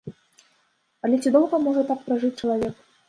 Але 1.07 1.19
ці 1.21 1.33
доўга 1.35 1.55
можа 1.67 1.81
так 1.91 1.99
пражыць 2.09 2.33
чалавек? 2.41 2.75